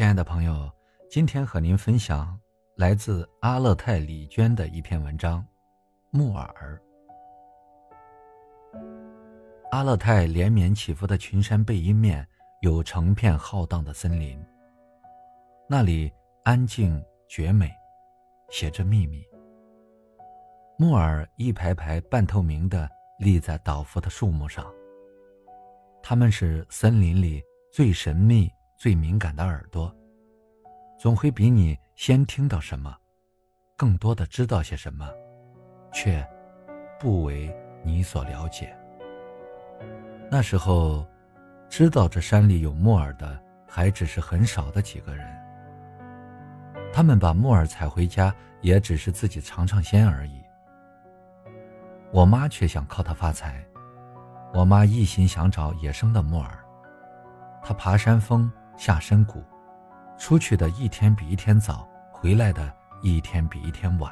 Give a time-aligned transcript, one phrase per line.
[0.00, 0.72] 亲爱的朋友，
[1.10, 2.34] 今天和您分享
[2.74, 5.42] 来自阿勒泰李娟的一篇文章
[6.08, 6.80] 《木耳》。
[9.70, 12.26] 阿勒泰连绵起伏的群山背阴面
[12.62, 14.42] 有成片浩荡的森林，
[15.68, 16.10] 那里
[16.44, 17.70] 安静绝美，
[18.48, 19.22] 写着秘密。
[20.78, 24.64] 木耳一排排半透明的立在倒伏的树木上，
[26.02, 28.50] 它们是森林里最神秘。
[28.80, 29.94] 最敏感的耳朵，
[30.98, 32.96] 总会比你先听到什么，
[33.76, 35.06] 更多的知道些什么，
[35.92, 36.26] 却
[36.98, 38.74] 不为你所了解。
[40.30, 41.06] 那时候，
[41.68, 45.28] 知道这山里有木耳的，还只是很少的几个人。
[46.90, 50.40] 他们把木耳采回家，也只是自己尝尝鲜而已。
[52.12, 53.62] 我妈却想靠它发财，
[54.54, 56.58] 我妈一心想找野生的木耳，
[57.62, 58.50] 她爬山峰。
[58.80, 59.44] 下深谷，
[60.16, 64.10] 出去的一天比一天早，回来的一天比一天晚。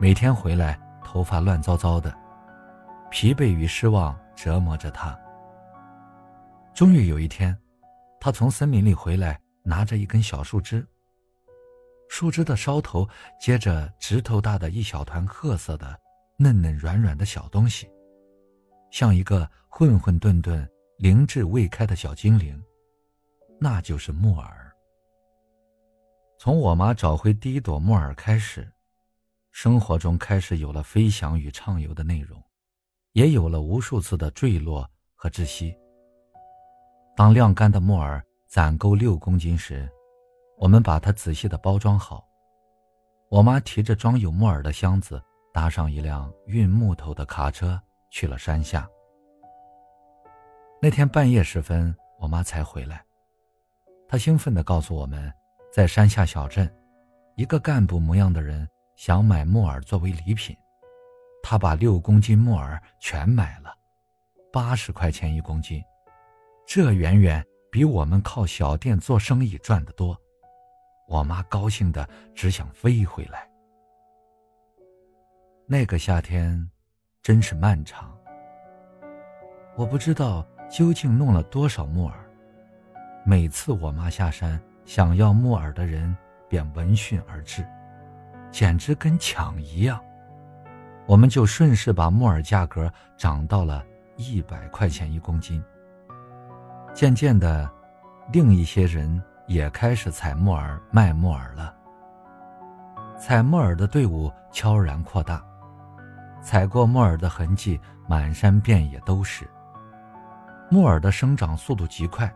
[0.00, 2.12] 每天回来，头发乱糟糟的，
[3.12, 5.16] 疲惫与失望折磨着他。
[6.74, 7.56] 终于有一天，
[8.18, 10.84] 他从森林里回来，拿着一根小树枝。
[12.08, 13.08] 树枝的梢头
[13.40, 15.96] 接着指头大的一小团褐色的、
[16.36, 17.88] 嫩嫩软软的小东西，
[18.90, 20.66] 像一个混混沌沌、
[20.98, 22.60] 灵智未开的小精灵。
[23.60, 24.72] 那就是木耳。
[26.38, 28.70] 从我妈找回第一朵木耳开始，
[29.50, 32.42] 生活中开始有了飞翔与畅游的内容，
[33.12, 35.74] 也有了无数次的坠落和窒息。
[37.16, 39.88] 当晾干的木耳攒够六公斤时，
[40.58, 42.26] 我们把它仔细的包装好。
[43.30, 47.80] 我妈提着装有木耳的箱子，搭上一辆运木头的卡车，
[48.10, 48.88] 去了山下。
[50.82, 53.03] 那天半夜时分，我妈才回来。
[54.08, 55.32] 他兴奋地告诉我们，
[55.72, 56.72] 在山下小镇，
[57.36, 60.56] 一个干部模样的人想买木耳作为礼品，
[61.42, 63.74] 他把六公斤木耳全买了，
[64.52, 65.82] 八十块钱一公斤，
[66.66, 70.16] 这远远比我们靠小店做生意赚得多。
[71.08, 73.48] 我妈高兴的只想飞回来。
[75.66, 76.70] 那个夏天，
[77.22, 78.16] 真是漫长。
[79.76, 82.23] 我不知道究竟弄了多少木耳。
[83.26, 86.14] 每次我妈下山想要木耳的人
[86.46, 87.66] 便闻讯而至，
[88.50, 89.98] 简直跟抢一样。
[91.06, 93.82] 我们就顺势把木耳价格涨到了
[94.16, 95.64] 一百块钱一公斤。
[96.92, 97.70] 渐渐的，
[98.30, 101.74] 另一些人也开始采木耳卖木耳了。
[103.18, 105.42] 采木耳的队伍悄然扩大，
[106.42, 109.48] 采过木耳的痕迹满山遍野都是。
[110.70, 112.30] 木耳的生长速度极快。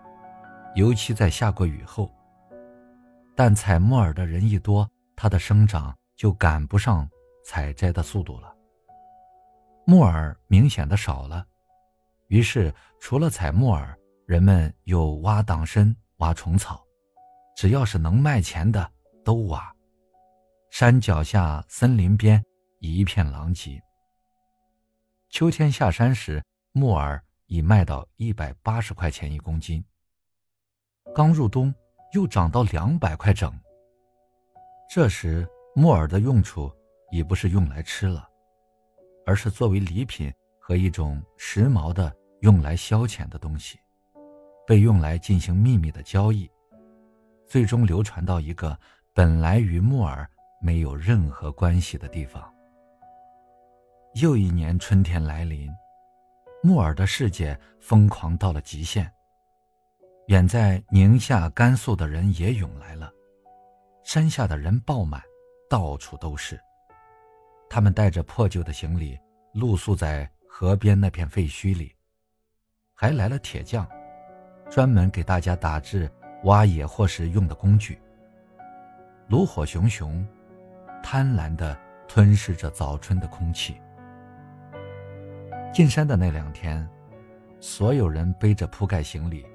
[0.74, 2.10] 尤其在下过雨后，
[3.34, 7.08] 但采木耳的人一多，它的生长就赶不上
[7.44, 8.54] 采摘的速度了。
[9.84, 11.44] 木耳明显的少了，
[12.28, 16.84] 于是除了采木耳，人们又挖党参、挖虫草，
[17.56, 18.88] 只要是能卖钱的
[19.24, 19.74] 都挖。
[20.70, 22.44] 山脚下、森林边
[22.78, 23.82] 一片狼藉。
[25.30, 29.82] 秋天下山时，木耳已卖到一百八十块钱一公斤。
[31.14, 31.74] 刚入冬，
[32.12, 33.52] 又涨到两百块整。
[34.88, 36.72] 这时，木耳的用处
[37.10, 38.28] 已不是用来吃了，
[39.26, 43.78] 而是作为礼品和一种时髦的用来消遣的东西，
[44.66, 46.48] 被用来进行秘密的交易，
[47.47, 48.78] 最终流传到一个
[49.12, 50.28] 本来与木耳
[50.62, 52.52] 没有任何关系的地方。
[54.14, 55.68] 又一年春天来临，
[56.62, 59.12] 木耳的世界疯狂到了极限。
[60.28, 63.11] 远在宁夏、甘肃的人也涌来了，
[64.05, 65.22] 山下的人爆满，
[65.71, 66.61] 到处都是。
[67.66, 69.19] 他们带着破旧的行李，
[69.55, 71.95] 露宿在河边那片废墟里。
[72.92, 73.89] 还来了铁匠，
[74.69, 76.10] 专门给大家打制
[76.45, 77.98] 挖野货时用的工具。
[79.28, 80.27] 炉火熊熊，
[81.03, 81.74] 贪婪地
[82.07, 83.81] 吞噬着早春的空气。
[85.72, 86.86] 进山的那两天，
[87.60, 89.47] 所有人背着铺盖行李。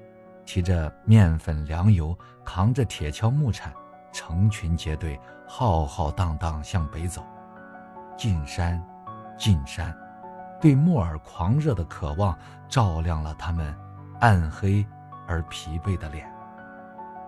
[0.44, 3.72] 提着面粉、粮油，扛着铁锹、木铲，
[4.12, 7.24] 成群结队，浩浩荡荡向北走。
[8.16, 8.80] 进山，
[9.36, 9.96] 进山，
[10.60, 12.38] 对木耳狂热的渴望
[12.68, 13.74] 照亮了他们
[14.20, 14.86] 暗黑
[15.26, 16.32] 而疲惫的脸。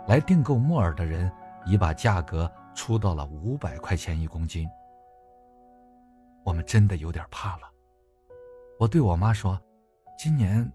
[0.06, 1.30] 来订购木耳的人
[1.64, 4.68] 已把价格出到了五百块钱一公斤。
[6.44, 7.62] 我们真的有点怕了。
[8.78, 9.60] 我对我妈说
[10.16, 10.70] ：“今年，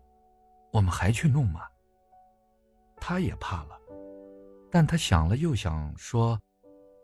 [0.73, 1.61] 我们还去弄吗？”
[3.01, 3.77] 他也怕了，
[4.71, 6.39] 但他想了又想，说：“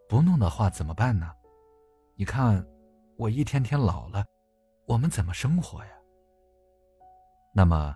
[0.07, 1.33] 不弄的话怎么办呢？
[2.15, 2.63] 你看，
[3.17, 4.23] 我一天天老了，
[4.85, 5.91] 我们怎么生活呀？
[7.51, 7.95] 那么，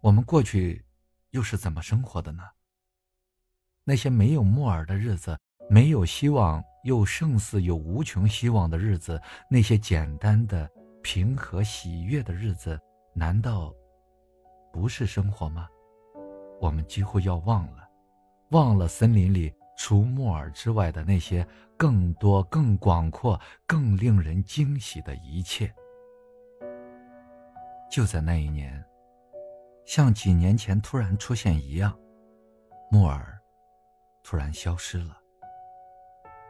[0.00, 0.82] 我们过去
[1.30, 2.42] 又是怎么生活的呢？
[3.84, 5.38] 那些没有木耳的日子，
[5.68, 9.20] 没有希望又胜似有无穷希望的日子，
[9.50, 10.66] 那些简单的、
[11.02, 12.80] 平和、喜悦的日子，
[13.14, 13.70] 难道
[14.72, 15.68] 不是生活吗？
[16.62, 17.90] 我们几乎要忘了。”
[18.52, 25.74] 忘了森林里除木耳之外的那些更多、更广阔、更令人惊喜的一切。
[27.90, 28.84] 就在那一年，
[29.86, 31.98] 像几年前突然出现一样，
[32.90, 33.40] 木耳
[34.22, 35.18] 突然消失了，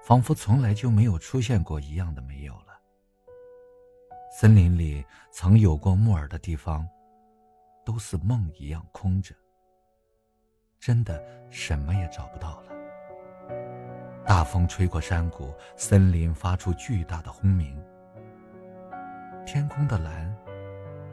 [0.03, 2.79] 仿佛从来就没有出现过一样的没有了。
[4.33, 6.85] 森林里曾有过木耳的地方，
[7.85, 9.33] 都似梦一样空着。
[10.83, 12.73] 真的什么也找不到了。
[14.27, 17.81] 大风吹过山谷，森林发出巨大的轰鸣。
[19.47, 20.37] 天空的蓝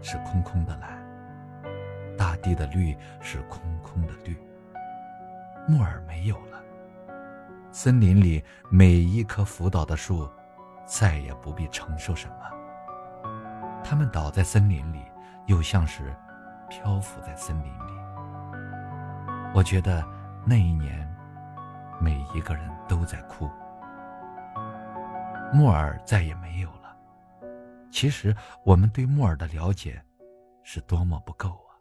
[0.02, 1.00] 是空空的蓝，
[2.18, 4.36] 大地的绿是空空的绿。
[5.68, 6.60] 木耳没有了，
[7.72, 10.28] 森林里每一棵浮倒的树
[10.84, 12.36] 再也不必承受什么。
[13.84, 15.04] 它们倒在森林里，
[15.46, 16.12] 又像是
[16.70, 18.00] 漂浮在森林里。
[19.54, 20.06] 我觉得
[20.46, 21.08] 那一年，
[22.00, 23.50] 每一个人都在哭。
[25.52, 26.96] 木耳再也没有了。
[27.92, 30.02] 其实我们对木耳的了解，
[30.64, 31.74] 是多么不够啊！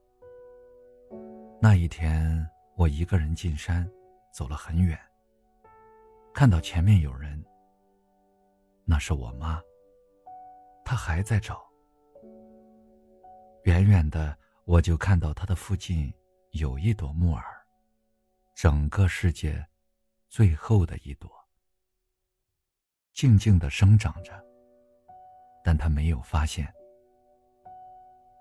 [1.60, 2.44] 那一天，
[2.74, 3.88] 我一个人进山，
[4.32, 4.98] 走了很远，
[6.32, 7.44] 看到前面有人。
[8.86, 9.60] 那是我妈，
[10.84, 11.60] 她还在找。
[13.64, 14.34] 远远的，
[14.64, 16.12] 我就看到她的附近
[16.52, 17.44] 有一朵木耳。
[18.60, 19.64] 整个世界，
[20.28, 21.30] 最后的一朵，
[23.12, 24.32] 静静的生长着。
[25.62, 26.66] 但他没有发现。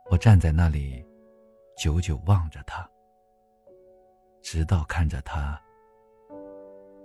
[0.10, 1.06] 我站在那里，
[1.78, 2.90] 久久望着他，
[4.42, 5.62] 直到看着他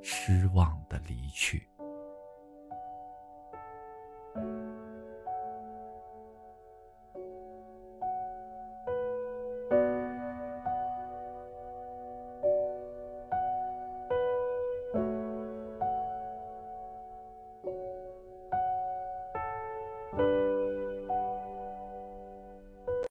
[0.02, 1.68] 失望的离去。